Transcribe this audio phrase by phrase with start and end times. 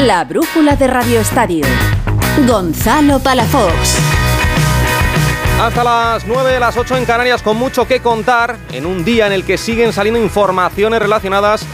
[0.00, 1.64] La brújula de Radio Estadio.
[2.48, 3.96] Gonzalo Palafox.
[5.60, 9.28] Hasta las 9 de las 8 en Canarias con mucho que contar en un día
[9.28, 11.64] en el que siguen saliendo informaciones relacionadas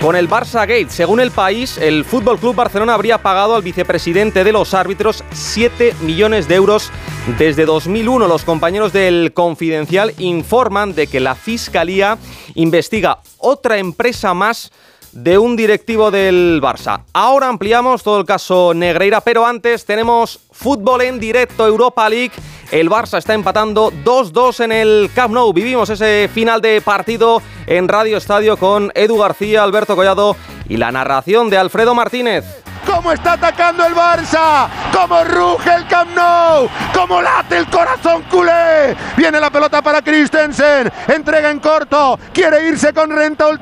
[0.00, 0.86] con el Barça Gate.
[0.88, 5.96] Según el país, el Fútbol Club Barcelona habría pagado al vicepresidente de los árbitros 7
[6.02, 6.92] millones de euros
[7.38, 8.28] desde 2001.
[8.28, 12.18] Los compañeros del Confidencial informan de que la Fiscalía
[12.54, 14.70] investiga otra empresa más
[15.14, 17.04] de un directivo del Barça.
[17.12, 22.32] Ahora ampliamos todo el caso Negreira, pero antes tenemos fútbol en directo Europa League.
[22.74, 25.52] El Barça está empatando 2-2 en el Camp Nou.
[25.52, 30.34] Vivimos ese final de partido en Radio Estadio con Edu García, Alberto Collado
[30.68, 32.64] y la narración de Alfredo Martínez.
[32.86, 38.94] Cómo está atacando el Barça, cómo ruge el Camp Nou, cómo late el corazón culé.
[39.16, 43.60] Viene la pelota para Christensen, entrega en corto, quiere irse con Renta Old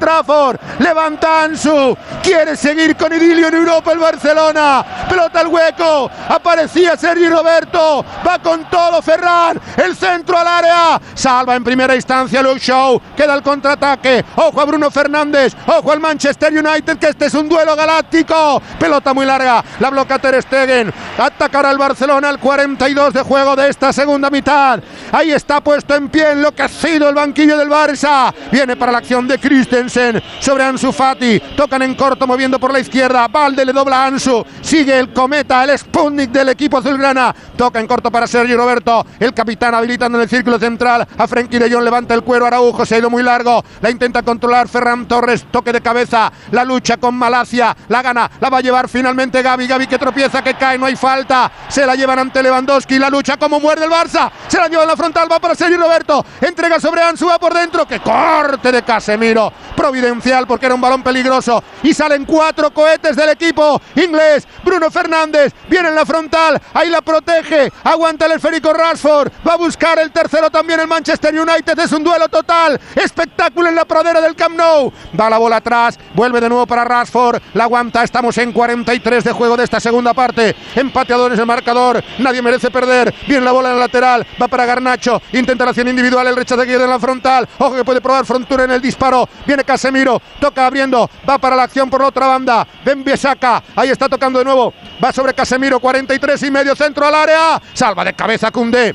[0.78, 7.28] levanta Ansu, quiere seguir con idilio en Europa el Barcelona, pelota al hueco, aparecía Sergi
[7.28, 13.00] Roberto, va con todo Ferran, el centro al área, salva en primera instancia Luke Show,
[13.16, 17.48] queda el contraataque, ojo a Bruno Fernández, ojo al Manchester United que este es un
[17.48, 19.64] duelo galáctico, pelota muy larga.
[19.80, 20.92] La bloca Ter Stegen.
[21.18, 24.80] Atacará al Barcelona al 42 de juego de esta segunda mitad.
[25.10, 28.32] Ahí está puesto en pie lo que ha sido el banquillo del Barça.
[28.50, 31.40] Viene para la acción de Christensen sobre Ansu Fati.
[31.56, 33.28] Tocan en corto moviendo por la izquierda.
[33.28, 34.44] Valde le dobla a Ansu.
[34.60, 37.34] Sigue el cometa, el Sputnik del equipo azulgrana.
[37.56, 38.81] Toca en corto para Sergio Roberto.
[39.20, 41.06] El capitán habilitando en el círculo central.
[41.16, 42.46] A Frenkie de Jong levanta el cuero.
[42.46, 43.64] Araujo se ha ido muy largo.
[43.80, 45.46] La intenta controlar Ferran Torres.
[45.50, 46.32] Toque de cabeza.
[46.50, 47.76] La lucha con Malacia.
[47.88, 48.30] La gana.
[48.40, 49.66] La va a llevar finalmente Gaby.
[49.66, 51.50] Gaby que tropieza, que cae, no hay falta.
[51.68, 52.98] Se la llevan ante Lewandowski.
[52.98, 54.30] La lucha como muerde el Barça.
[54.48, 56.24] Se la lleva en la frontal, va para Sergio Roberto.
[56.40, 57.86] Entrega sobre Ansu, va por dentro.
[57.86, 59.52] Que corte de Casemiro.
[59.76, 61.62] Providencial porque era un balón peligroso.
[61.82, 64.46] Y salen cuatro cohetes del equipo inglés.
[64.64, 66.60] Bruno Fernández viene en la frontal.
[66.74, 67.72] Ahí la protege.
[67.84, 69.32] Aguanta el esférico Rashford.
[69.46, 71.78] Va a buscar el tercero también el Manchester United.
[71.78, 72.80] Es un duelo total.
[72.94, 74.92] Espectáculo en la pradera del Camp Nou.
[75.18, 75.98] Va la bola atrás.
[76.14, 77.40] Vuelve de nuevo para Rashford.
[77.54, 78.02] La aguanta.
[78.02, 80.54] Estamos en 40 tres de juego de esta segunda parte.
[80.74, 82.02] Empateador es el marcador.
[82.18, 83.14] Nadie merece perder.
[83.26, 84.26] Viene la bola en el lateral.
[84.40, 85.20] Va para Garnacho.
[85.32, 86.26] Intenta la acción individual.
[86.26, 87.48] El rechazo que en la frontal.
[87.58, 89.28] Ojo que puede probar Frontura en el disparo.
[89.46, 90.20] Viene Casemiro.
[90.40, 91.08] Toca abriendo.
[91.28, 92.66] Va para la acción por la otra banda.
[92.84, 93.62] Ben saca.
[93.76, 94.72] Ahí está tocando de nuevo.
[95.02, 95.80] Va sobre Casemiro.
[95.80, 97.60] 43 y medio centro al área.
[97.74, 98.94] Salva de cabeza Cundé.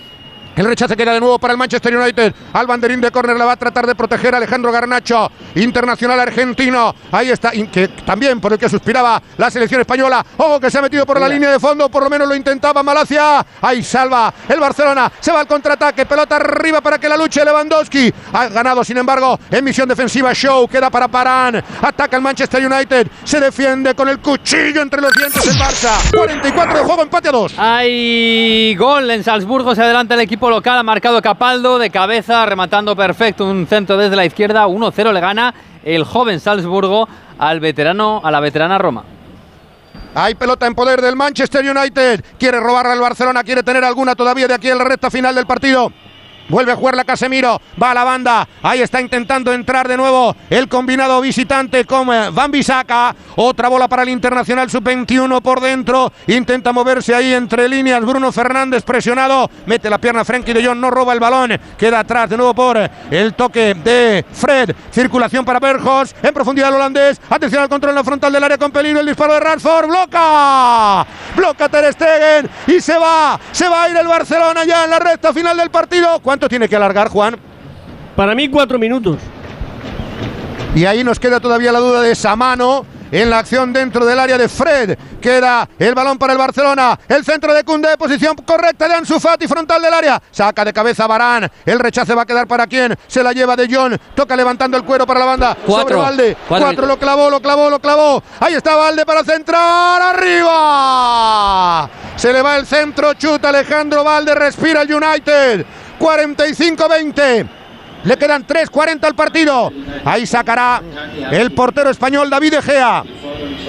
[0.57, 2.34] El rechace queda de nuevo para el Manchester United.
[2.53, 6.95] Al banderín de córner la va a tratar de proteger Alejandro Garnacho, internacional argentino.
[7.12, 10.25] Ahí está, que también por el que suspiraba la selección española.
[10.35, 12.81] Ojo que se ha metido por la línea de fondo, por lo menos lo intentaba
[12.81, 13.45] Malacia.
[13.62, 15.12] Ahí salva el Barcelona.
[15.19, 18.12] Se va al contraataque, pelota arriba para que la luche Lewandowski.
[18.34, 20.68] Ha ganado, sin embargo, en misión defensiva Show.
[20.68, 21.63] Queda para Parán.
[21.84, 23.07] Ataca el Manchester United.
[23.24, 26.18] Se defiende con el cuchillo entre los dientes el Barça.
[26.18, 27.53] 44 de juego, empate a 2.
[27.59, 29.75] Hay gol en Salzburgo.
[29.75, 34.16] Se adelanta el equipo local ha marcado Capaldo de cabeza, rematando perfecto un centro desde
[34.16, 34.68] la izquierda.
[34.68, 35.53] 1-0 le gana
[35.84, 39.03] el joven Salzburgo al veterano, a la veterana Roma.
[40.16, 42.24] Hay pelota en poder del Manchester United.
[42.40, 45.46] Quiere robarle al Barcelona, quiere tener alguna todavía de aquí en la recta final del
[45.46, 45.91] partido.
[46.50, 47.59] Vuelve a jugar la Casemiro.
[47.81, 48.47] Va a la banda.
[48.63, 53.13] Ahí está intentando entrar de nuevo el combinado visitante con eh, Van Bisaca.
[53.35, 56.12] Otra bola para el Internacional Sub-21 por dentro.
[56.28, 58.03] Intenta moverse ahí entre líneas.
[58.06, 59.50] Bruno Fernández presionado.
[59.66, 60.80] Mete la pierna Frenkie de Jong.
[60.80, 61.59] No roba el balón.
[61.78, 62.78] Queda atrás de nuevo por
[63.12, 64.74] el toque de Fred.
[64.91, 66.16] Circulación para Berjos.
[66.24, 67.19] En profundidad el holandés.
[67.30, 69.02] Atención al control en la frontal del área con peligro.
[69.02, 69.88] El disparo de Radford.
[69.88, 71.06] Bloca.
[71.36, 72.50] Bloca Ter Stegen.
[72.68, 73.38] Y se va.
[73.52, 76.22] Se va a ir el Barcelona ya en la recta final del partido.
[76.38, 77.36] ¿Cuánto tiene que alargar, Juan?
[78.16, 79.18] Para mí, cuatro minutos.
[80.75, 84.20] Y ahí nos queda todavía la duda de esa mano en la acción dentro del
[84.20, 84.98] área de Fred.
[85.20, 87.00] Queda el balón para el Barcelona.
[87.08, 90.22] El centro de Cundé, posición correcta de Ansu Fati, frontal del área.
[90.30, 91.50] Saca de cabeza Barán.
[91.66, 92.96] El rechace va a quedar para quién.
[93.08, 93.98] Se la lleva de John.
[94.16, 95.58] Toca levantando el cuero para la banda.
[95.66, 95.98] Cuatro.
[95.98, 96.38] Sobre Valde.
[96.48, 96.86] Cuatro.
[96.86, 98.22] lo clavó, lo clavó, lo clavó.
[98.40, 100.01] Ahí está Valde para centrar.
[100.01, 101.89] ¡Arriba!
[102.16, 103.13] Se le va el centro.
[103.16, 104.36] Chuta Alejandro Valde.
[104.36, 105.66] Respira el United.
[106.00, 107.48] 45-20.
[108.04, 109.72] Le quedan 3.40 al partido.
[110.06, 110.82] Ahí sacará
[111.32, 113.04] el portero español David Egea.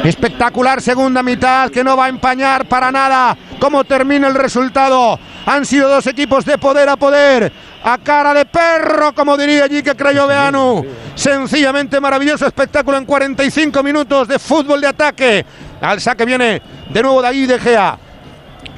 [0.05, 5.19] Espectacular segunda mitad que no va a empañar para nada cómo termina el resultado.
[5.47, 7.53] Han sido dos equipos de poder a poder.
[7.83, 10.85] A cara de perro, como diría allí que creyó Beanu.
[11.15, 15.47] Sencillamente maravilloso espectáculo en 45 minutos de fútbol de ataque.
[15.81, 17.99] Al saque viene de nuevo David Egea.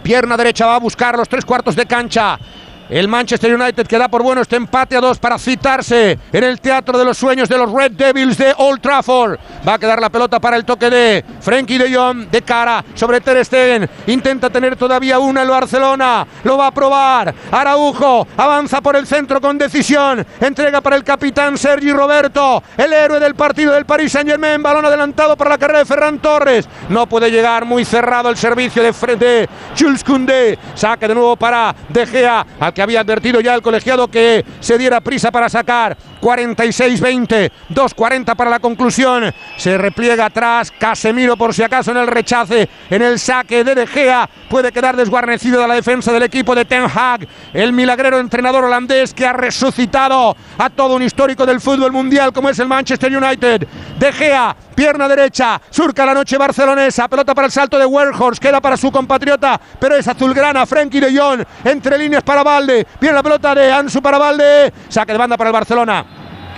[0.03, 2.39] Pierna derecha va a buscar los tres cuartos de cancha.
[2.91, 6.61] El Manchester United que da por bueno este empate a dos para citarse en el
[6.61, 9.39] Teatro de los Sueños de los Red Devils de Old Trafford.
[9.67, 13.21] Va a quedar la pelota para el toque de Frankie de Jong de cara sobre
[13.21, 13.89] Ter Stegen.
[14.09, 16.27] Intenta tener todavía una el Barcelona.
[16.45, 17.33] Lo va a probar.
[17.51, 20.27] Araujo avanza por el centro con decisión.
[20.41, 24.63] Entrega para el capitán Sergi Roberto, el héroe del partido del Paris Saint-Germain.
[24.63, 26.69] Balón adelantado para la carrera de Ferran Torres.
[26.89, 29.49] No puede llegar muy cerrado el servicio de, de
[29.79, 30.59] Jules Koundé.
[30.75, 32.45] Saque de nuevo para De Gea,
[32.83, 35.97] había advertido ya el colegiado que se diera prisa para sacar.
[36.21, 39.33] 46-20, 2-40 para la conclusión.
[39.57, 40.71] Se repliega atrás.
[40.79, 44.29] Casemiro, por si acaso, en el rechace, en el saque de De Gea.
[44.49, 49.15] Puede quedar desguarnecido de la defensa del equipo de Ten Hag, el milagrero entrenador holandés
[49.15, 53.67] que ha resucitado a todo un histórico del fútbol mundial como es el Manchester United.
[53.99, 58.63] De Gea, pierna derecha, surca la noche barcelonesa, pelota para el salto de Werhorst, queda
[58.63, 63.23] para su compatriota, pero es azulgrana, Frenkie de Jong, entre líneas para Valde, viene la
[63.23, 66.07] pelota de Ansu para Valde, saque de banda para el Barcelona.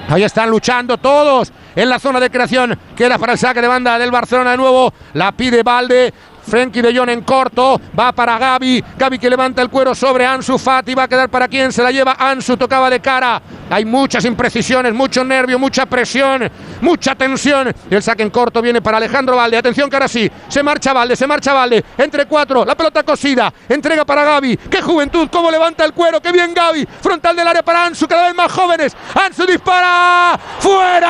[0.09, 2.79] Ahí están luchando todos en la zona de creación.
[2.95, 4.93] Queda para el saque de banda del Barcelona de nuevo.
[5.15, 6.13] La pide Valde.
[6.47, 10.59] Frenkie de Jong en corto, va para Gaby, Gaby que levanta el cuero sobre Ansu
[10.59, 13.41] Fati, va a quedar para quien se la lleva Ansu, tocaba de cara,
[13.71, 16.51] hay muchas imprecisiones, mucho nervio, mucha presión,
[16.81, 20.63] mucha tensión, el saque en corto viene para Alejandro Valde, atención que ahora sí, se
[20.63, 25.29] marcha Valde, se marcha Valde, entre cuatro, la pelota cosida, entrega para Gaby, qué juventud,
[25.31, 28.51] cómo levanta el cuero, qué bien Gaby, frontal del área para Ansu, cada vez más
[28.51, 31.09] jóvenes, Ansu dispara, fuera,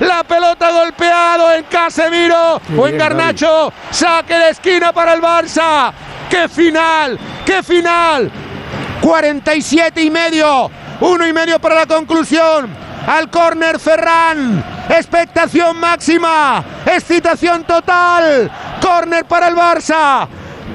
[0.00, 3.27] la pelota golpeado en Casemiro o en Garnacho,
[3.90, 5.92] saque de esquina para el Barça.
[6.30, 7.18] ¡Qué final!
[7.44, 8.30] ¡Qué final!
[9.00, 10.70] 47 y medio.
[11.00, 12.68] Uno y medio para la conclusión.
[13.06, 14.64] Al córner Ferran.
[14.88, 16.64] Expectación máxima.
[16.86, 18.50] Excitación total.
[18.80, 20.26] Córner para el Barça.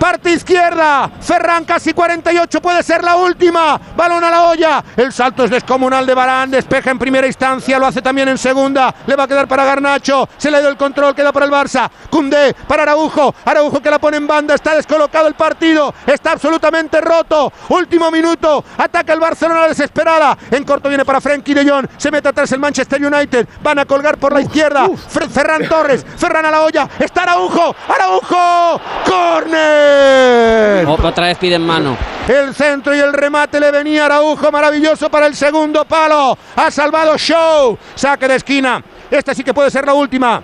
[0.04, 1.10] Parte izquierda.
[1.22, 2.62] Ferran casi 48.
[2.62, 3.80] Puede ser la última.
[3.96, 4.84] Balón a la olla.
[4.98, 6.52] El salto es descomunal de Barán.
[6.52, 7.80] Despeja en primera instancia.
[7.80, 8.94] Lo hace también en segunda.
[9.08, 10.28] Le va a quedar para Garnacho.
[10.38, 11.16] Se le dio el control.
[11.16, 11.90] Queda para el Barça.
[12.10, 13.34] Cundé para Araujo.
[13.46, 14.56] Araujo que la pone en banda.
[14.56, 15.94] Está descolocado el partido.
[16.06, 17.54] Está absolutamente roto.
[17.70, 18.62] Último minuto.
[18.78, 20.38] Ataca el Barcelona desesperada.
[20.52, 21.88] En corto viene para Frenkie de Jong.
[21.96, 23.48] Se mete atrás el Manchester United.
[23.62, 24.86] Van a colgar por la izquierda.
[25.34, 26.06] Ferran Torres.
[26.18, 26.90] Ferran a la olla.
[27.00, 27.74] Está Araujo.
[27.88, 28.82] Araujo.
[29.06, 29.93] Corner.
[30.88, 31.98] Otra vez piden mano.
[32.28, 36.38] El centro y el remate le venía Araujo, maravilloso para el segundo palo.
[36.56, 37.78] Ha salvado Show.
[37.96, 38.84] Saque de esquina.
[39.12, 40.42] Esta sí que puede ser la última.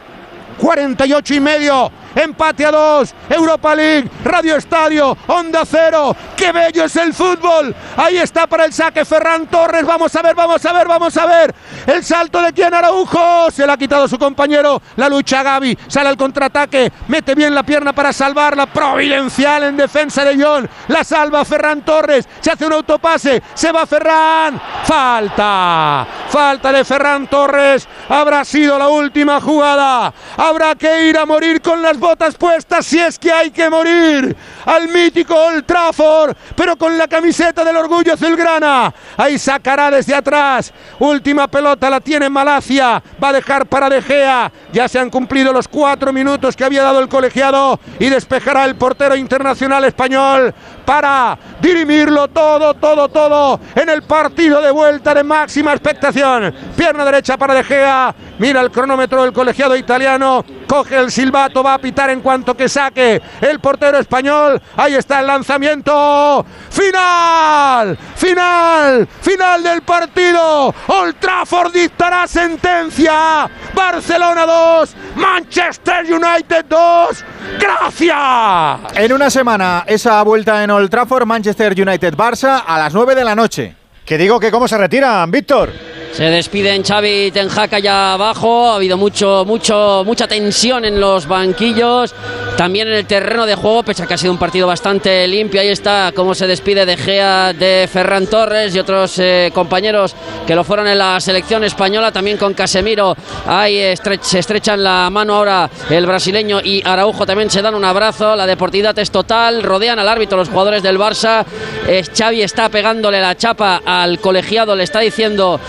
[0.57, 1.91] 48 y medio.
[2.19, 3.13] Empate a dos.
[3.29, 4.09] Europa League.
[4.23, 5.17] Radio Estadio.
[5.27, 6.15] Onda Cero.
[6.35, 7.75] ¡Qué bello es el fútbol!
[7.97, 9.85] Ahí está para el saque Ferran Torres.
[9.85, 11.55] Vamos a ver, vamos a ver, vamos a ver.
[11.85, 13.49] El salto de quien Araujo.
[13.51, 14.81] Se le ha quitado su compañero.
[14.97, 15.77] La lucha Gaby.
[15.87, 16.91] Sale al contraataque.
[17.07, 18.65] Mete bien la pierna para salvarla.
[18.65, 20.69] Providencial en defensa de John.
[20.89, 22.27] La salva Ferran Torres.
[22.41, 23.41] Se hace un autopase.
[23.53, 24.61] Se va Ferran.
[24.83, 26.05] Falta.
[26.29, 27.87] Falta de Ferran Torres.
[28.09, 30.13] Habrá sido la última jugada.
[30.37, 34.35] Habrá que ir a morir con las botas puestas si es que hay que morir.
[34.65, 38.91] Al mítico Old Trafford, pero con la camiseta del orgullo azulgrana.
[39.15, 40.73] Ahí sacará desde atrás.
[40.97, 43.01] Última pelota la tiene Malacia.
[43.23, 44.51] Va a dejar para De Gea.
[44.73, 48.75] Ya se han cumplido los cuatro minutos que había dado el colegiado y despejará el
[48.75, 50.53] portero internacional español
[50.89, 56.51] para dirimirlo todo, todo, todo en el partido de vuelta de máxima expectación.
[56.75, 58.15] Pierna derecha para De Gea.
[58.39, 60.43] Mira el cronómetro del colegiado italiano.
[60.65, 64.59] Coge el silbato, va a pitar en cuanto que saque el portero español.
[64.77, 66.43] Ahí está el lanzamiento.
[66.71, 70.73] Final, final, final del partido.
[70.87, 73.47] Old Trafford dictará sentencia.
[73.75, 77.25] Barcelona 2, Manchester United 2.
[77.59, 78.95] Gracias.
[78.95, 83.35] En una semana, esa vuelta en Old Trafford, Manchester United-Barça a las 9 de la
[83.35, 83.75] noche.
[84.05, 85.88] Que digo que cómo se retiran, Víctor.
[86.19, 88.69] Se despiden Xavi y Tenjac allá abajo.
[88.69, 92.13] Ha habido mucho, mucho, mucha tensión en los banquillos.
[92.57, 95.61] También en el terreno de juego, pese a que ha sido un partido bastante limpio.
[95.61, 100.13] Ahí está cómo se despide de Gea de Ferran Torres y otros eh, compañeros
[100.45, 102.11] que lo fueron en la selección española.
[102.11, 103.15] También con Casemiro.
[103.47, 103.81] Ahí
[104.19, 108.35] se estrechan la mano ahora el brasileño y Araujo también se dan un abrazo.
[108.35, 109.63] La deportividad es total.
[109.63, 111.45] Rodean al árbitro los jugadores del Barça.
[111.87, 114.75] Eh, Xavi está pegándole la chapa al colegiado.
[114.75, 115.61] Le está diciendo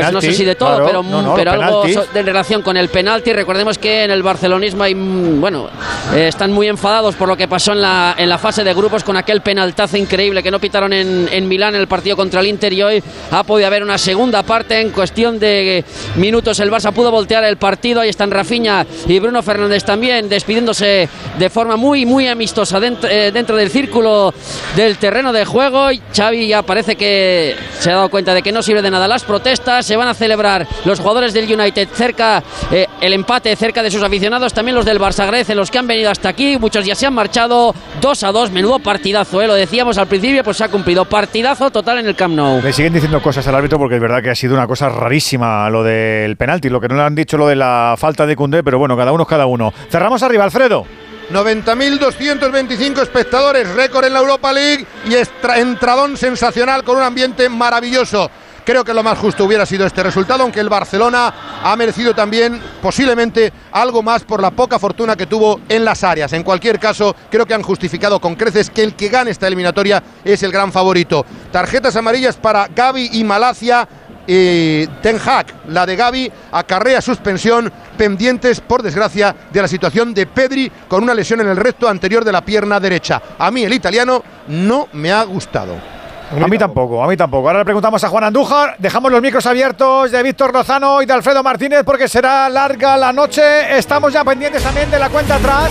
[0.00, 2.76] pues no sé si de todo, claro, pero, no, no, pero algo de relación con
[2.76, 3.32] el penalti.
[3.32, 5.68] Recordemos que en el barcelonismo hay, mm, bueno,
[6.14, 9.04] eh, están muy enfadados por lo que pasó en la, en la fase de grupos
[9.04, 12.46] con aquel penaltazo increíble que no pitaron en, en Milán en el partido contra el
[12.46, 15.84] Inter y hoy ha podido haber una segunda parte en cuestión de
[16.16, 16.60] minutos.
[16.60, 21.50] El Barça pudo voltear el partido, ahí están Rafinha y Bruno Fernández también despidiéndose de
[21.50, 24.34] forma muy muy amistosa dentro, eh, dentro del círculo
[24.76, 25.90] del terreno de juego.
[25.92, 29.06] Y Xavi ya parece que se ha dado cuenta de que no sirve de nada
[29.06, 33.82] las protestas, se van a celebrar los jugadores del United cerca eh, el empate cerca
[33.82, 36.84] de sus aficionados, también los del Barça agradecen los que han venido hasta aquí, muchos
[36.84, 40.56] ya se han marchado 2 a 2, menudo partidazo, eh, lo decíamos al principio, pues
[40.56, 42.60] se ha cumplido partidazo total en el Camp Nou.
[42.62, 45.68] Le siguen diciendo cosas al árbitro porque es verdad que ha sido una cosa rarísima
[45.70, 48.62] lo del penalti, lo que no le han dicho lo de la falta de Cundé,
[48.62, 49.72] pero bueno, cada uno es cada uno.
[49.90, 50.86] Cerramos arriba, Alfredo.
[51.30, 55.14] 90.225 espectadores, récord en la Europa League y
[55.58, 58.30] entradón sensacional con un ambiente maravilloso.
[58.68, 61.32] Creo que lo más justo hubiera sido este resultado, aunque el Barcelona
[61.64, 66.34] ha merecido también posiblemente algo más por la poca fortuna que tuvo en las áreas.
[66.34, 70.02] En cualquier caso, creo que han justificado con creces que el que gane esta eliminatoria
[70.22, 71.24] es el gran favorito.
[71.50, 73.88] Tarjetas amarillas para Gaby y Malacia.
[74.26, 80.26] eh, Ten Hag, la de Gaby, acarrea suspensión, pendientes, por desgracia, de la situación de
[80.26, 83.22] Pedri con una lesión en el recto anterior de la pierna derecha.
[83.38, 85.97] A mí el italiano no me ha gustado.
[86.30, 87.48] A mí tampoco, a mí tampoco.
[87.48, 91.12] Ahora le preguntamos a Juan Andújar, dejamos los micros abiertos de Víctor Lozano y de
[91.14, 93.78] Alfredo Martínez porque será larga la noche.
[93.78, 95.70] Estamos ya pendientes también de la cuenta atrás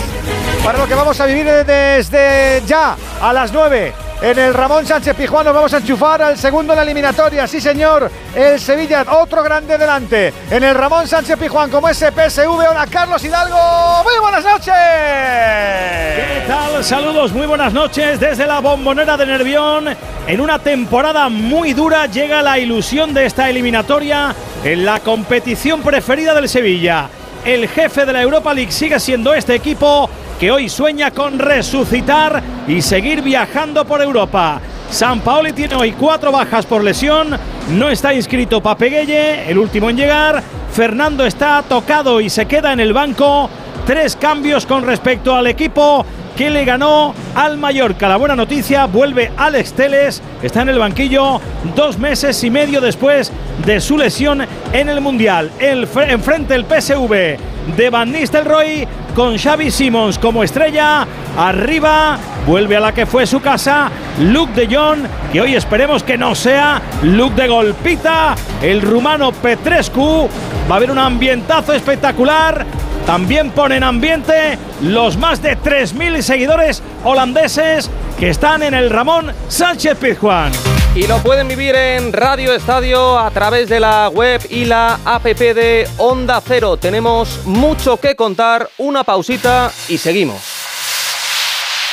[0.64, 4.07] para lo que vamos a vivir desde ya a las 9.
[4.20, 7.46] En el Ramón Sánchez Pijuán nos vamos a enchufar al segundo en la eliminatoria.
[7.46, 8.10] Sí, señor.
[8.34, 10.32] El Sevilla, otro grande delante.
[10.50, 12.48] En el Ramón Sánchez Pijuán, como ese PSV.
[12.48, 14.02] Hola, Carlos Hidalgo.
[14.02, 14.74] Muy buenas noches.
[14.74, 16.82] ¿Qué tal?
[16.82, 19.88] Saludos, muy buenas noches desde la bombonera de Nervión.
[20.26, 24.34] En una temporada muy dura llega la ilusión de esta eliminatoria
[24.64, 27.08] en la competición preferida del Sevilla.
[27.44, 32.42] El jefe de la Europa League sigue siendo este equipo que hoy sueña con resucitar
[32.66, 34.60] y seguir viajando por Europa.
[34.90, 37.36] San Paoli tiene hoy cuatro bajas por lesión.
[37.70, 40.42] No está inscrito Papeguelle, el último en llegar.
[40.72, 43.48] Fernando está tocado y se queda en el banco.
[43.86, 46.04] Tres cambios con respecto al equipo
[46.38, 48.08] que le ganó al Mallorca.
[48.08, 51.40] La buena noticia, vuelve Alex Teles, está en el banquillo
[51.74, 53.32] dos meses y medio después
[53.66, 55.50] de su lesión en el Mundial.
[55.58, 57.36] El, fre- enfrente el PSV
[57.76, 61.04] de Van Nistelrooy con Xavi Simons como estrella.
[61.36, 62.16] Arriba
[62.46, 63.90] vuelve a la que fue su casa
[64.20, 65.00] Luke de Jong,
[65.32, 70.28] que hoy esperemos que no sea Luke de Golpita, el rumano Petrescu.
[70.70, 72.64] Va a haber un ambientazo espectacular.
[73.08, 79.96] También ponen ambiente los más de 3.000 seguidores holandeses que están en el Ramón Sánchez
[79.96, 80.52] Pizjuán.
[80.94, 85.24] Y lo pueden vivir en Radio Estadio a través de la web y la app
[85.24, 86.76] de Onda Cero.
[86.76, 90.42] Tenemos mucho que contar, una pausita y seguimos.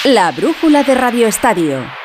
[0.03, 2.04] La brújula de Radio Estadio.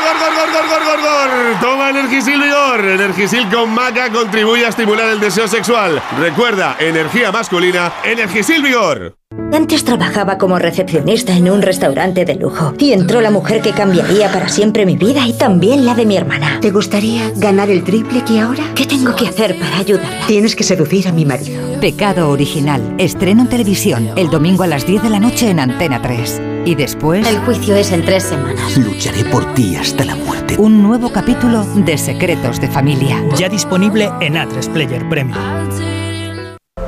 [0.71, 1.59] gor, gor, gor!
[1.59, 2.85] Toma Energisil Vigor.
[2.85, 6.01] Energisil con maca contribuye a estimular el deseo sexual.
[6.19, 9.15] Recuerda, energía masculina, Energisil Vigor.
[9.53, 14.31] Antes trabajaba como recepcionista en un restaurante de lujo y entró la mujer que cambiaría
[14.31, 16.59] para siempre mi vida y también la de mi hermana.
[16.61, 18.63] ¿Te gustaría ganar el triple que ahora?
[18.75, 20.25] ¿Qué tengo que hacer para ayudar?
[20.27, 21.79] Tienes que seducir a mi marido.
[21.81, 22.95] Pecado original.
[22.97, 26.41] Estreno en televisión el domingo a las 10 de la noche en Antena 3.
[26.65, 27.27] Y después...
[27.27, 28.77] El juicio es en tres semanas.
[28.77, 30.40] Lucharé por ti hasta la muerte.
[30.57, 33.23] Un nuevo capítulo de Secretos de Familia.
[33.37, 35.37] Ya disponible en A3 Player Premium.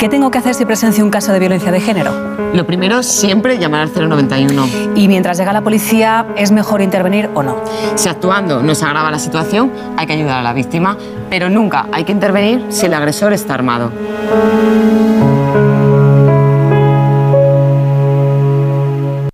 [0.00, 2.10] ¿Qué tengo que hacer si presencio un caso de violencia de género?
[2.54, 4.66] Lo primero, siempre llamar al 091.
[4.94, 7.62] Y mientras llega la policía, ¿es mejor intervenir o no?
[7.96, 10.96] Si actuando no se agrava la situación, hay que ayudar a la víctima,
[11.28, 13.92] pero nunca hay que intervenir si el agresor está armado.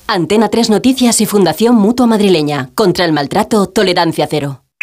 [0.08, 2.70] Antena 3 Noticias y Fundación Mutua Madrileña.
[2.74, 4.65] Contra el maltrato, tolerancia cero.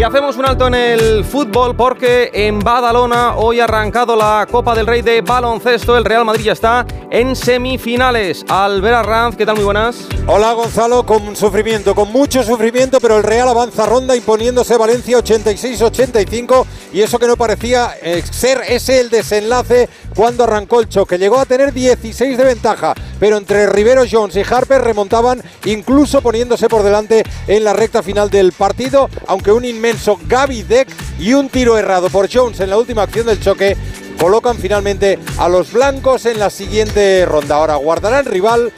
[0.00, 4.74] Y hacemos un alto en el fútbol porque en Badalona hoy ha arrancado la Copa
[4.74, 5.94] del Rey de baloncesto.
[5.94, 8.46] El Real Madrid ya está en semifinales.
[8.48, 9.56] Albert Arranz, ¿qué tal?
[9.56, 10.06] Muy buenas.
[10.26, 16.64] Hola Gonzalo, con sufrimiento, con mucho sufrimiento, pero el Real avanza ronda imponiéndose Valencia 86-85
[16.94, 21.18] y eso que no parecía eh, ser ese el desenlace cuando arrancó el choque.
[21.18, 26.68] Llegó a tener 16 de ventaja, pero entre Rivero Jones y Harper remontaban incluso poniéndose
[26.68, 30.88] por delante en la recta final del partido, aunque un inmenso Gaby Deck
[31.18, 33.76] y un tiro errado por Jones en la última acción del choque
[34.18, 37.56] colocan finalmente a los blancos en la siguiente ronda.
[37.56, 38.70] Ahora guardarán rival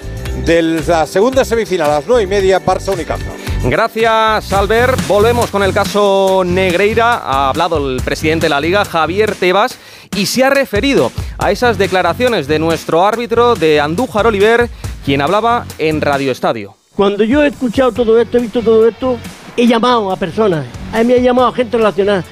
[0.44, 3.22] de la segunda semifinal a las 9 y media, Barça Unicamp.
[3.64, 5.06] Gracias, Albert.
[5.06, 7.14] Volvemos con el caso Negreira.
[7.14, 9.78] Ha hablado el presidente de la Liga, Javier Tebas,
[10.16, 14.68] y se ha referido a esas declaraciones de nuestro árbitro de Andújar Oliver,
[15.04, 16.74] quien hablaba en Radio Estadio.
[16.94, 19.18] Cuando yo he escuchado todo esto, he visto todo esto,
[19.56, 22.24] he llamado a personas, a mí me ha llamado a gente relacionada.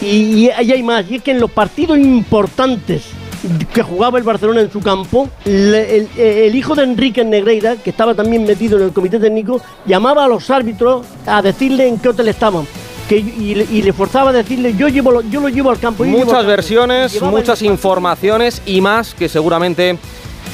[0.00, 3.04] Y, ahí hay más, y es que en los partidos importantes
[3.72, 8.14] que jugaba el Barcelona en su campo, el, el hijo de Enrique Negreira, que estaba
[8.14, 12.28] también metido en el comité técnico, llamaba a los árbitros a decirle en qué hotel
[12.28, 12.66] estaban.
[13.08, 15.78] Que, y, le- y le forzaba a decirle, yo, llevo, lo- yo lo llevo al
[15.78, 16.04] campo.
[16.04, 16.48] yo llevo al Muchas campo".
[16.50, 19.98] versiones, muchas informaciones y más que seguramente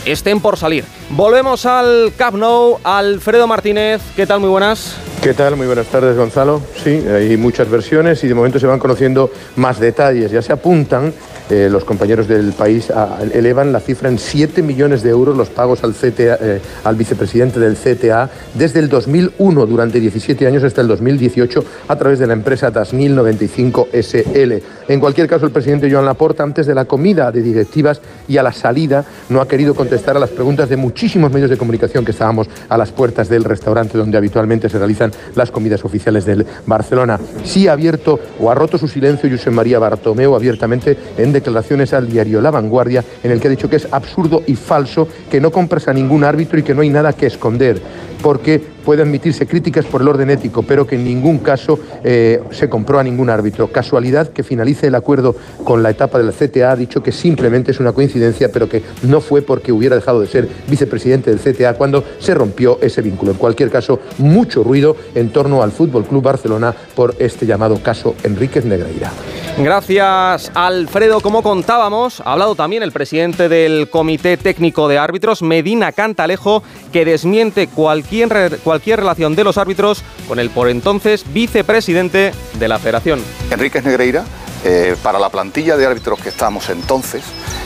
[0.05, 0.85] estén por salir.
[1.11, 2.79] Volvemos al Camp Nou.
[2.83, 4.41] Alfredo Martínez, ¿qué tal?
[4.41, 4.97] Muy buenas.
[5.23, 5.55] ¿Qué tal?
[5.57, 6.61] Muy buenas tardes, Gonzalo.
[6.83, 10.31] Sí, hay muchas versiones y de momento se van conociendo más detalles.
[10.31, 11.13] Ya se apuntan,
[11.51, 12.93] eh, los compañeros del país
[13.33, 17.59] elevan la cifra en 7 millones de euros los pagos al, CTA, eh, al vicepresidente
[17.59, 22.35] del CTA desde el 2001, durante 17 años hasta el 2018, a través de la
[22.35, 24.53] empresa Tasnil 95 SL.
[24.89, 28.43] En cualquier caso, el presidente Joan Laporta, antes de la comida de directivas y a
[28.43, 32.13] la salida, no ha querido contestar a las preguntas de muchísimos medios de comunicación que
[32.13, 37.19] estábamos a las puertas del restaurante donde habitualmente se realizan las comidas oficiales del Barcelona.
[37.45, 42.09] Sí ha abierto o ha roto su silencio Josep María Bartomeu abiertamente en declaraciones al
[42.09, 45.51] diario La Vanguardia, en el que ha dicho que es absurdo y falso que no
[45.51, 47.81] compras a ningún árbitro y que no hay nada que esconder,
[48.23, 52.69] porque puede admitirse críticas por el orden ético, pero que en ningún caso eh, se
[52.69, 53.69] compró a ningún árbitro.
[53.69, 57.81] Casualidad que finalice el acuerdo con la etapa del CTA ha dicho que simplemente es
[57.81, 62.05] una coincidencia, pero que no fue porque hubiera dejado de ser vicepresidente del CTA cuando
[62.19, 63.33] se rompió ese vínculo.
[63.33, 68.15] En cualquier caso, mucho ruido en torno al Fútbol Club Barcelona por este llamado caso
[68.25, 69.11] Enríquez Negreira.
[69.59, 71.21] Gracias, Alfredo.
[71.21, 76.63] Como contábamos, ha hablado también el presidente del Comité Técnico de Árbitros, Medina Cantalejo,
[76.93, 82.69] que desmiente cualquier, re- cualquier relación de los árbitros con el por entonces vicepresidente de
[82.69, 83.23] la federación.
[83.51, 84.25] Enríquez Negreira,
[84.65, 87.23] eh, para la plantilla de árbitros que estábamos entonces,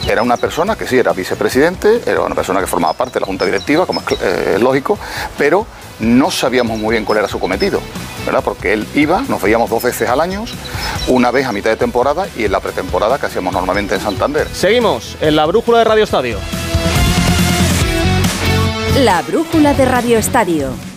[0.09, 3.27] era una persona que sí era vicepresidente, era una persona que formaba parte de la
[3.27, 4.99] junta directiva, como es eh, lógico,
[5.39, 5.65] pero
[6.01, 7.81] no sabíamos muy bien cuál era su cometido,
[8.27, 8.43] ¿verdad?
[8.43, 10.45] Porque él iba, nos veíamos dos veces al año,
[11.07, 14.49] una vez a mitad de temporada y en la pretemporada que hacíamos normalmente en Santander.
[14.53, 16.39] Seguimos en la brújula de Radio Estadio.
[18.99, 20.94] La brújula de Radio Estadio.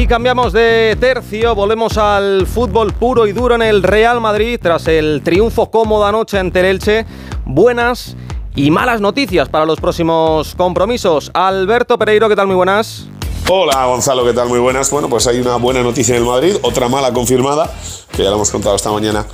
[0.00, 4.88] Y cambiamos de tercio, volvemos al fútbol puro y duro en el Real Madrid tras
[4.88, 7.04] el triunfo cómodo anoche ante el Elche.
[7.44, 8.16] Buenas
[8.56, 11.30] y malas noticias para los próximos compromisos.
[11.34, 12.46] Alberto Pereiro, ¿qué tal?
[12.46, 13.08] Muy buenas.
[13.50, 14.48] Hola Gonzalo, ¿qué tal?
[14.48, 14.90] Muy buenas.
[14.90, 17.70] Bueno, pues hay una buena noticia en el Madrid, otra mala confirmada,
[18.10, 19.26] que ya la hemos contado esta mañana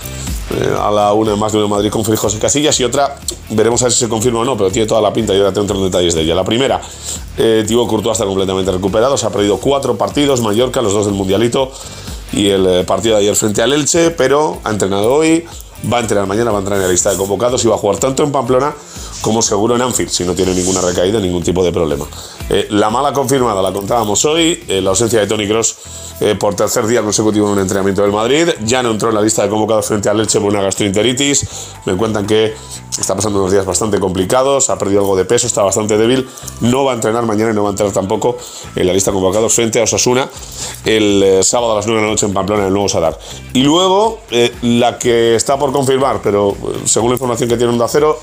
[0.50, 3.14] eh, a la una más de uno Madrid con Felipe José Casillas, y otra,
[3.50, 5.52] veremos a ver si se confirma o no, pero tiene toda la pinta y ahora
[5.52, 6.34] tengo tres detalles de ella.
[6.34, 6.80] La primera,
[7.36, 11.14] eh, Thibaut Courtois está completamente recuperado, se ha perdido cuatro partidos, Mallorca, los dos del
[11.14, 11.70] Mundialito,
[12.32, 15.44] y el eh, partido de ayer frente al Elche, pero ha entrenado hoy,
[15.92, 17.78] va a entrenar mañana, va a entrar en la lista de convocados y va a
[17.78, 18.74] jugar tanto en Pamplona
[19.20, 22.06] como seguro en Anfield, si no tiene ninguna recaída, ningún tipo de problema.
[22.48, 25.76] Eh, la mala confirmada la contábamos hoy, eh, la ausencia de Tony Cross
[26.38, 28.48] por tercer día consecutivo en un entrenamiento del Madrid.
[28.64, 31.46] Ya no entró en la lista de convocados frente al Leche por una gastroenteritis.
[31.84, 32.54] Me cuentan que
[32.98, 36.28] está pasando unos días bastante complicados, ha perdido algo de peso, está bastante débil.
[36.60, 38.38] No va a entrenar mañana y no va a entrar tampoco
[38.74, 40.28] en la lista de convocados frente a Osasuna
[40.84, 43.18] el sábado a las 9 de la noche en Pamplona en el nuevo Sadar.
[43.52, 44.20] Y luego,
[44.62, 48.18] la que está por confirmar, pero según la información que tiene un Cero,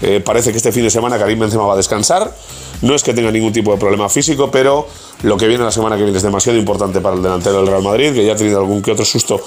[0.00, 2.32] eh, parece que este fin de semana Karim Benzema va a descansar.
[2.82, 4.86] No es que tenga ningún tipo de problema físico, pero
[5.22, 7.82] lo que viene la semana que viene es demasiado importante para el delantero del Real
[7.82, 9.40] Madrid, que ya ha tenido algún que otro susto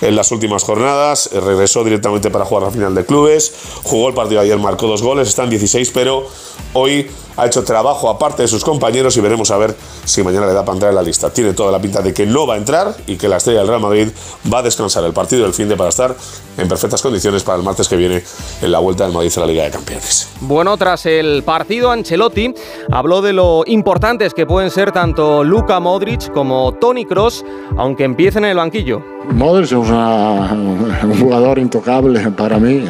[0.00, 1.30] en las últimas jornadas.
[1.32, 3.52] Eh, regresó directamente para jugar la final de clubes.
[3.82, 6.28] Jugó el partido ayer, marcó dos goles, están 16, pero
[6.74, 10.52] hoy ha hecho trabajo aparte de sus compañeros y veremos a ver si mañana le
[10.52, 11.30] da para entrar en la lista.
[11.30, 13.68] Tiene toda la pinta de que no va a entrar y que la estrella del
[13.68, 14.08] Real Madrid
[14.52, 16.14] va a descansar el partido del fin de para estar
[16.56, 18.22] en perfectas condiciones para el martes que viene
[18.62, 20.28] en la vuelta del Madrid a la Liga de Campeones.
[20.40, 22.54] Bueno, tras el partido, Ancelotti
[22.90, 27.44] habló de lo importantes que pueden ser tanto Luka Modric como Tony Cross,
[27.76, 29.02] aunque empiecen en el banquillo.
[29.30, 32.84] Modric es un jugador intocable para mí.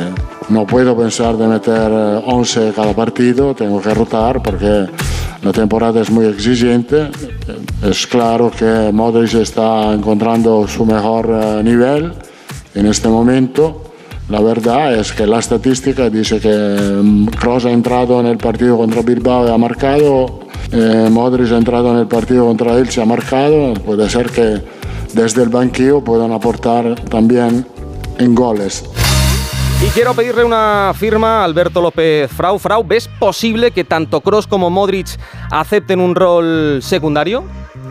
[0.49, 0.53] ¿Eh?
[0.53, 1.91] No puedo pensar de meter
[2.25, 4.87] 11 cada partido, tengo que rotar porque
[5.43, 7.11] la temporada es muy exigente.
[7.83, 12.13] Es claro que Modric está encontrando su mejor eh, nivel
[12.75, 13.83] en este momento.
[14.29, 18.77] La verdad es que la estadística dice que Kroos mm, ha entrado en el partido
[18.77, 20.41] contra Bilbao y ha marcado,
[20.73, 23.75] eh, Modric ha entrado en el partido contra él y ha marcado.
[23.75, 24.63] Puede ser que
[25.15, 27.67] desde el banquillo puedan aportar también
[28.19, 28.85] en goles.
[29.87, 32.59] Y quiero pedirle una firma a Alberto López Frau.
[32.59, 35.07] Frau, ¿ves posible que tanto Cross como Modric
[35.53, 37.45] acepten un rol secundario?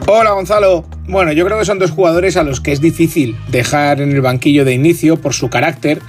[0.06, 0.84] Hola Gonzalo.
[1.08, 4.20] Bueno, yo creo que son dos jugadores a los que es difícil dejar en el
[4.20, 6.02] banquillo de inicio por su carácter.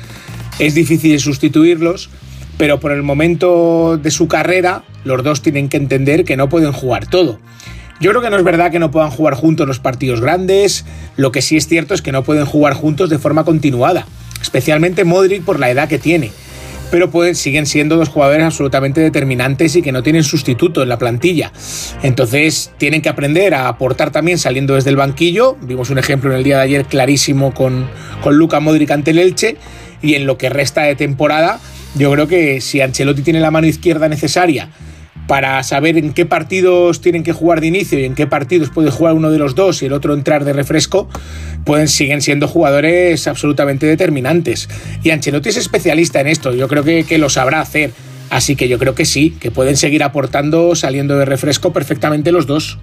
[0.58, 2.10] Es difícil sustituirlos,
[2.58, 6.72] pero por el momento de su carrera, los dos tienen que entender que no pueden
[6.72, 7.38] jugar todo.
[8.00, 10.84] Yo creo que no es verdad que no puedan jugar juntos los partidos grandes,
[11.16, 14.04] lo que sí es cierto es que no pueden jugar juntos de forma continuada
[14.46, 16.30] especialmente Modric por la edad que tiene.
[16.90, 20.98] Pero pueden, siguen siendo dos jugadores absolutamente determinantes y que no tienen sustituto en la
[20.98, 21.52] plantilla.
[22.04, 25.56] Entonces tienen que aprender a aportar también saliendo desde el banquillo.
[25.62, 27.88] Vimos un ejemplo en el día de ayer clarísimo con,
[28.22, 29.56] con Luca Modric ante el Elche.
[30.00, 31.58] Y en lo que resta de temporada,
[31.96, 34.70] yo creo que si Ancelotti tiene la mano izquierda necesaria
[35.26, 38.90] para saber en qué partidos tienen que jugar de inicio y en qué partidos puede
[38.90, 41.08] jugar uno de los dos y el otro entrar de refresco,
[41.64, 44.68] pueden, siguen siendo jugadores absolutamente determinantes.
[45.02, 47.92] Y Ancelotti es especialista en esto, yo creo que, que lo sabrá hacer.
[48.28, 52.46] Así que yo creo que sí, que pueden seguir aportando saliendo de refresco perfectamente los
[52.46, 52.78] dos.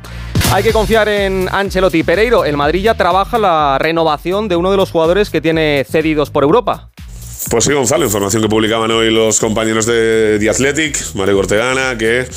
[0.54, 2.46] Hay que confiar en Ancelotti Pereiro.
[2.46, 6.44] El Madrid ya trabaja la renovación de uno de los jugadores que tiene cedidos por
[6.44, 6.93] Europa.
[7.50, 12.28] Pues sí, Gonzalo, información que publicaban hoy los compañeros de The Athletic, Mario Cortegana, que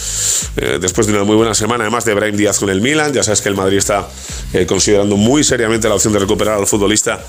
[0.56, 3.22] eh, después de una muy buena semana, además de Brahim Díaz con el Milan, ya
[3.22, 4.08] sabes que el Madrid está
[4.52, 7.24] eh, considerando muy seriamente la opción de recuperar al futbolista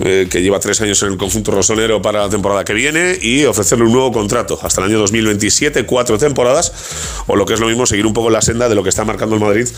[0.00, 3.44] eh, que lleva tres años en el conjunto rosonero para la temporada que viene y
[3.44, 6.72] ofrecerle un nuevo contrato hasta el año 2027, cuatro temporadas,
[7.26, 9.04] o lo que es lo mismo, seguir un poco la senda de lo que está
[9.04, 9.68] marcando el Madrid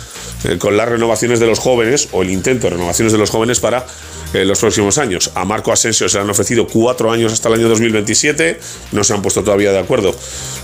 [0.58, 3.86] con las renovaciones de los jóvenes o el intento de renovaciones de los jóvenes para
[4.34, 5.30] en los próximos años.
[5.34, 8.60] A Marco Asensio se le han ofrecido cuatro años hasta el año 2027,
[8.92, 10.14] no se han puesto todavía de acuerdo,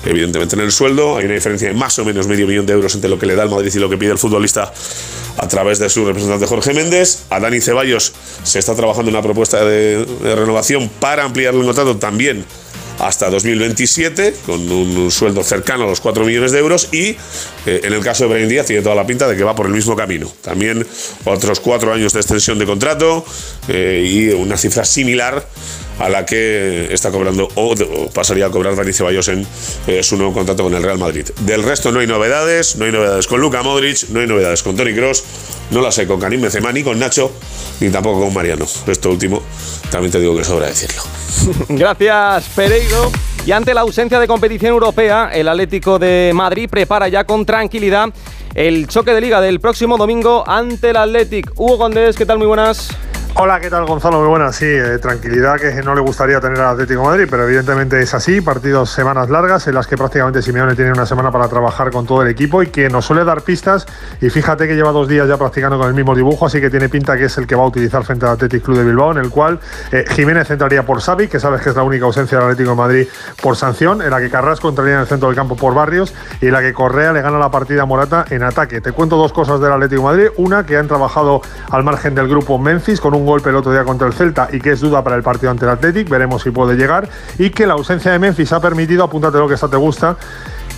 [0.04, 1.16] evidentemente, en el sueldo.
[1.16, 3.34] Hay una diferencia de más o menos medio millón de euros entre lo que le
[3.34, 4.72] da el Madrid y lo que pide el futbolista
[5.36, 7.24] a través de su representante Jorge Méndez.
[7.30, 8.12] A Dani Ceballos
[8.42, 12.44] se está trabajando una propuesta de, de renovación para ampliar el contrato también
[12.98, 16.88] hasta 2027, con un sueldo cercano a los 4 millones de euros.
[16.92, 17.16] Y
[17.66, 19.66] eh, en el caso de Brian Díaz, tiene toda la pinta de que va por
[19.66, 20.30] el mismo camino.
[20.42, 20.86] También
[21.24, 23.24] otros 4 años de extensión de contrato
[23.68, 25.46] eh, y una cifra similar
[25.98, 27.74] a la que está cobrando o,
[28.12, 29.46] pasaría a cobrar Dani Ceballos en
[29.86, 31.28] eh, su nuevo contrato con el Real Madrid.
[31.40, 34.76] Del resto no hay novedades, no hay novedades con Luka Modric, no hay novedades con
[34.76, 35.24] Tony Cross,
[35.70, 37.30] no las hay con Karim Benzema ni con Nacho,
[37.80, 38.66] ni tampoco con Mariano.
[38.86, 39.42] Esto último
[39.90, 41.02] también te digo que sobra decirlo.
[41.68, 43.10] Gracias, Pereiro.
[43.46, 48.08] Y ante la ausencia de competición europea, el Atlético de Madrid prepara ya con tranquilidad
[48.54, 51.52] el choque de liga del próximo domingo ante el Athletic.
[51.56, 52.38] Hugo Condés, ¿qué tal?
[52.38, 52.88] Muy buenas.
[53.36, 54.20] Hola, ¿qué tal Gonzalo?
[54.20, 54.54] Muy buenas.
[54.54, 58.40] Sí, eh, tranquilidad que no le gustaría tener al Atlético Madrid, pero evidentemente es así.
[58.40, 62.22] Partidos, semanas largas en las que prácticamente Simeone tiene una semana para trabajar con todo
[62.22, 63.86] el equipo y que nos suele dar pistas.
[64.20, 66.88] Y fíjate que lleva dos días ya practicando con el mismo dibujo, así que tiene
[66.88, 69.18] pinta que es el que va a utilizar frente al Atlético Club de Bilbao, en
[69.18, 69.58] el cual
[69.90, 72.76] eh, Jiménez entraría por Xavi, que sabes que es la única ausencia del Atlético de
[72.76, 73.08] Madrid
[73.42, 76.46] por sanción, en la que Carrasco entraría en el centro del campo por Barrios y
[76.46, 78.80] en la que Correa le gana la partida a Morata en ataque.
[78.80, 80.28] Te cuento dos cosas del Atlético de Madrid.
[80.36, 81.42] Una, que han trabajado
[81.72, 84.48] al margen del grupo Memphis con un un golpe el otro día contra el Celta
[84.52, 87.08] y que es duda para el partido ante el Athletic, veremos si puede llegar,
[87.38, 90.16] y que la ausencia de Memphis ha permitido, apúntate lo que esta te gusta,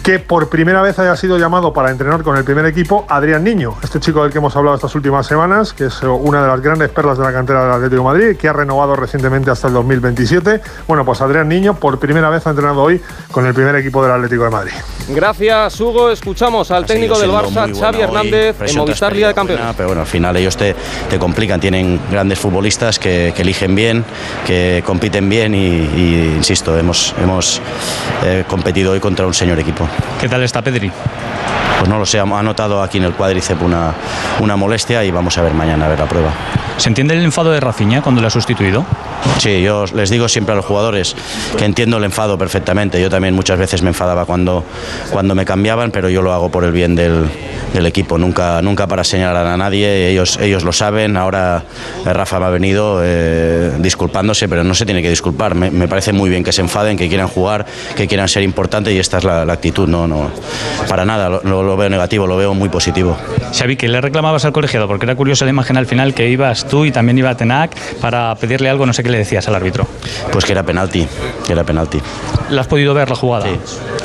[0.06, 3.74] que por primera vez haya sido llamado para entrenar con el primer equipo Adrián Niño,
[3.82, 6.90] este chico del que hemos hablado estas últimas semanas, que es una de las grandes
[6.90, 10.60] perlas de la cantera del Atlético de Madrid, que ha renovado recientemente hasta el 2027.
[10.86, 13.00] Bueno, pues Adrián Niño por primera vez ha entrenado hoy
[13.32, 14.72] con el primer equipo del Atlético de Madrid.
[15.08, 16.08] Gracias, Hugo.
[16.10, 19.74] Escuchamos al técnico del Barça, Xavi Hernández, en Movistar Liga de Campeones.
[19.76, 20.76] Pero bueno, al final ellos te,
[21.10, 24.04] te complican, tienen grandes futbolistas que, que, eligen bien,
[24.46, 27.60] que compiten bien y, y insisto, hemos, hemos
[28.24, 29.88] eh, competido hoy contra un señor equipo.
[30.20, 30.90] ¿Qué tal está Pedri?
[31.78, 33.94] Pues no lo sé, ha notado aquí en el cuádriceps una,
[34.40, 36.30] una molestia y vamos a ver mañana a ver la prueba.
[36.78, 38.84] ¿Se entiende el enfado de Rafinha cuando le ha sustituido?
[39.38, 41.14] Sí, yo les digo siempre a los jugadores
[41.58, 43.00] que entiendo el enfado perfectamente.
[43.00, 44.64] Yo también muchas veces me enfadaba cuando,
[45.10, 47.30] cuando me cambiaban, pero yo lo hago por el bien del,
[47.76, 50.08] del equipo, nunca, nunca para señalar a nadie.
[50.10, 51.16] Ellos, ellos lo saben.
[51.16, 51.62] Ahora
[52.04, 55.54] Rafa me ha venido eh, disculpándose, pero no se tiene que disculpar.
[55.54, 58.92] Me, me, parece muy bien que se enfaden, que quieran jugar, que quieran ser importantes
[58.94, 59.88] y esta es la, la actitud.
[59.88, 60.30] No, no,
[60.88, 63.16] para nada lo, lo, veo negativo, lo veo muy positivo.
[63.52, 66.66] Xavi, que le reclamabas al colegiado, porque era curiosa la imagen al final que ibas
[66.66, 69.86] tú y también iba Tenac para pedirle algo, no sé qué le decías al árbitro.
[70.32, 71.06] Pues que era penalti,
[71.46, 72.00] que era penalti.
[72.50, 73.46] ¿La has podido ver la jugada?
[73.46, 73.58] Sí,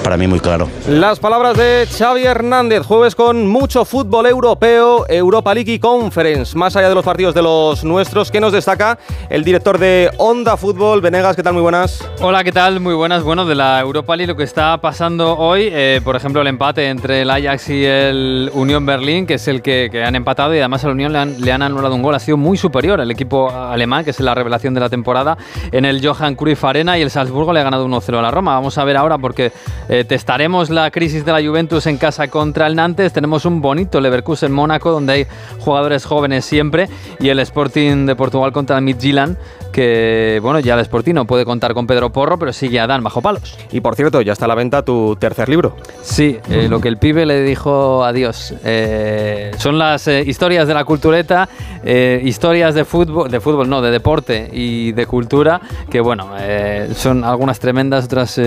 [0.03, 0.67] para mí muy claro.
[0.87, 6.57] Las palabras de Xavi Hernández, jueves con mucho fútbol europeo, Europa League y Conference.
[6.57, 8.97] Más allá de los partidos de los nuestros, ¿qué nos destaca
[9.29, 10.99] el director de Onda Fútbol?
[10.99, 11.53] Venegas, ¿qué tal?
[11.53, 12.03] Muy buenas.
[12.21, 12.79] Hola, ¿qué tal?
[12.79, 13.21] Muy buenas.
[13.21, 16.89] Bueno, de la Europa League lo que está pasando hoy, eh, por ejemplo, el empate
[16.89, 20.57] entre el Ajax y el Unión Berlín, que es el que, que han empatado y
[20.57, 22.15] además a la Unión le han, le han, anulado un gol.
[22.15, 25.37] Ha sido muy superior el equipo alemán, que es la revelación de la temporada,
[25.71, 28.55] en el Johan Cruyff Arena y el Salzburgo le ha ganado 1-0 a la Roma.
[28.55, 29.51] Vamos a ver ahora porque
[29.87, 33.13] eh, testaremos la crisis de la Juventus en casa contra el Nantes.
[33.13, 35.27] Tenemos un bonito Leverkusen Mónaco, donde hay
[35.59, 36.87] jugadores jóvenes siempre,
[37.19, 39.37] y el Sporting de Portugal contra el Midtjylland,
[39.71, 43.03] que bueno, ya el Sporting no puede contar con Pedro Porro, pero sigue a Dan
[43.03, 43.57] bajo palos.
[43.71, 45.75] Y por cierto, ya está a la venta tu tercer libro.
[46.01, 48.53] Sí, eh, lo que el pibe le dijo adiós.
[48.63, 51.49] Eh, son las eh, historias de la cultureta,
[51.83, 56.29] historias de fútbol, de fútbol no, de deporte y de cultura, que bueno,
[56.95, 58.39] son algunas tremendas, otras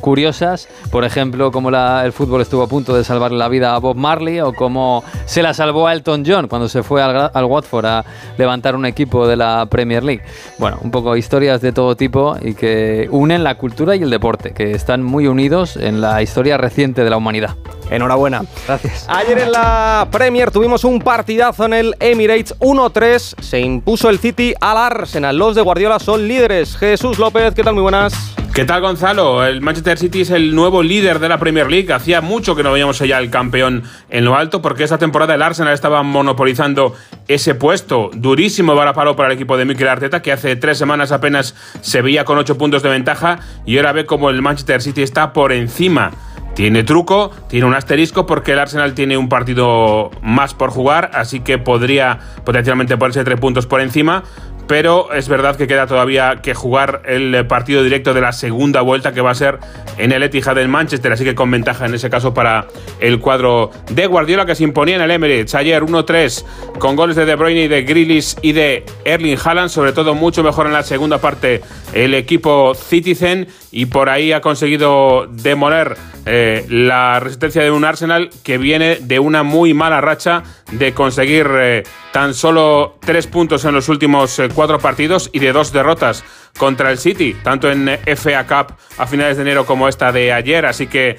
[0.00, 0.68] curiosas.
[0.90, 3.96] Por ejemplo, como la, el fútbol estuvo a punto de salvarle la vida a Bob
[3.96, 7.86] Marley o cómo se la salvó a Elton John cuando se fue al, al Watford
[7.86, 8.04] a
[8.36, 10.22] levantar un equipo de la Premier League.
[10.58, 14.52] Bueno, un poco historias de todo tipo y que unen la cultura y el deporte,
[14.52, 17.56] que están muy unidos en la historia reciente de la humanidad.
[17.90, 18.44] Enhorabuena.
[18.66, 19.06] Gracias.
[19.08, 23.40] Ayer en la Premier tuvimos un partidazo en el Emirates 1-3.
[23.40, 25.36] Se impuso el City al Arsenal.
[25.36, 26.76] Los de Guardiola son líderes.
[26.76, 27.74] Jesús López, ¿qué tal?
[27.74, 28.34] Muy buenas.
[28.54, 29.44] ¿Qué tal, Gonzalo?
[29.44, 31.92] El Manchester City es el nuevo líder de la Premier League.
[31.92, 35.42] Hacía mucho que no veíamos ya el campeón en lo alto, porque esta temporada el
[35.42, 36.94] Arsenal estaba monopolizando
[37.26, 38.12] ese puesto.
[38.14, 42.24] Durísimo varapalo para el equipo de Mikel Arteta, que hace tres semanas apenas se veía
[42.24, 46.12] con ocho puntos de ventaja y ahora ve como el Manchester City está por encima.
[46.54, 51.40] Tiene truco, tiene un asterisco porque el Arsenal tiene un partido más por jugar, así
[51.40, 54.22] que podría potencialmente ponerse tres puntos por encima.
[54.66, 59.12] Pero es verdad que queda todavía que jugar el partido directo de la segunda vuelta
[59.12, 59.58] que va a ser
[59.98, 62.66] en el Etihad del Manchester, así que con ventaja en ese caso para
[63.00, 65.54] el cuadro de Guardiola que se imponía en el Emirates.
[65.54, 66.44] Ayer 1-3
[66.78, 70.42] con goles de De Bruyne y de Grealish y de Erling Haaland, sobre todo mucho
[70.42, 75.96] mejor en la segunda parte el equipo Citizen y por ahí ha conseguido demoler
[76.26, 81.46] eh, la resistencia de un Arsenal que viene de una muy mala racha de conseguir
[81.54, 81.82] eh,
[82.12, 86.24] tan solo tres puntos en los últimos eh, cuatro partidos y de dos derrotas
[86.56, 90.64] contra el City, tanto en FA Cup a finales de enero como esta de ayer,
[90.66, 91.18] así que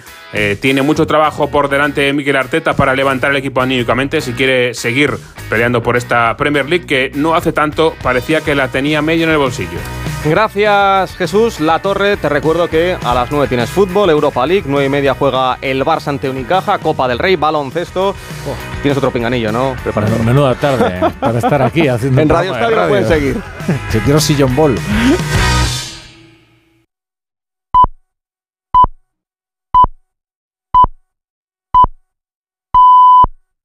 [0.61, 5.11] tiene mucho trabajo por delante Miguel Arteta para levantar el equipo anímicamente si quiere seguir
[5.49, 9.31] peleando por esta Premier League que no hace tanto parecía que la tenía medio en
[9.31, 10.04] el bolsillo.
[10.25, 11.59] Gracias Jesús.
[11.59, 15.13] La Torre, te recuerdo que a las 9 tienes fútbol, Europa League, 9 y media
[15.13, 18.09] juega el Barça ante Unicaja, Copa del Rey, baloncesto.
[18.09, 18.81] Oh.
[18.81, 19.75] Tienes otro pinganillo, ¿no?
[19.83, 20.17] Preparado.
[20.23, 21.11] Menuda tarde ¿eh?
[21.19, 23.41] para estar aquí haciendo En Radio Estadio pueden seguir.
[23.89, 24.75] Si quiero sillón ball.